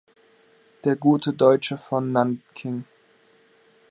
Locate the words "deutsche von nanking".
1.31-2.85